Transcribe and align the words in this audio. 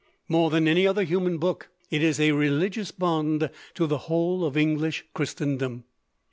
More 0.27 0.49
than 0.49 0.67
any 0.67 0.87
other 0.87 1.03
human 1.03 1.37
book, 1.37 1.69
it 1.91 2.01
is 2.01 2.19
"a 2.19 2.31
religious 2.31 2.89
bond 2.89 3.51
to 3.75 3.85
the 3.85 3.99
whole 4.09 4.43
of 4.43 4.57
English 4.57 5.05
Christendom." 5.13 5.83